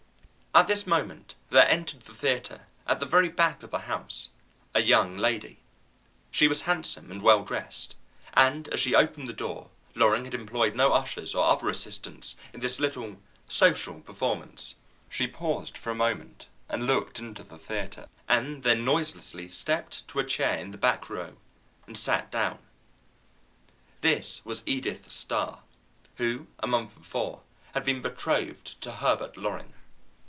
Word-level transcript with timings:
At 0.53 0.67
this 0.67 0.85
moment 0.85 1.35
there 1.49 1.65
entered 1.69 2.01
the 2.01 2.13
theatre, 2.13 2.67
at 2.85 2.99
the 2.99 3.05
very 3.05 3.29
back 3.29 3.63
of 3.63 3.71
the 3.71 3.79
house, 3.79 4.31
a 4.73 4.81
young 4.81 5.15
lady. 5.17 5.61
She 6.29 6.49
was 6.49 6.63
handsome 6.63 7.09
and 7.09 7.21
well 7.21 7.45
dressed, 7.45 7.95
and 8.33 8.67
as 8.67 8.81
she 8.81 8.93
opened 8.93 9.29
the 9.29 9.33
door 9.33 9.69
Loring 9.95 10.25
had 10.25 10.33
employed 10.33 10.75
no 10.75 10.91
ushers 10.91 11.33
or 11.33 11.45
other 11.45 11.69
assistants 11.69 12.35
in 12.51 12.59
this 12.59 12.81
little 12.81 13.21
social 13.47 14.01
performance 14.01 14.75
she 15.09 15.25
paused 15.25 15.77
for 15.77 15.89
a 15.89 15.95
moment 15.95 16.47
and 16.67 16.85
looked 16.85 17.17
into 17.17 17.43
the 17.43 17.57
theatre, 17.57 18.09
and 18.27 18.63
then 18.63 18.83
noiselessly 18.83 19.47
stepped 19.47 20.05
to 20.09 20.19
a 20.19 20.25
chair 20.25 20.57
in 20.57 20.71
the 20.71 20.77
back 20.77 21.09
row 21.09 21.37
and 21.87 21.97
sat 21.97 22.29
down. 22.29 22.59
This 24.01 24.43
was 24.43 24.63
Edith 24.65 25.09
Starr, 25.09 25.61
who, 26.17 26.47
a 26.59 26.67
month 26.67 26.93
before, 26.97 27.39
had 27.71 27.85
been 27.85 28.01
betrothed 28.01 28.81
to 28.81 28.91
Herbert 28.95 29.37
Loring. 29.37 29.71